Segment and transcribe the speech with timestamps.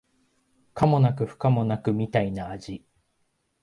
[0.73, 2.83] 可もなく不可もなくみたいな味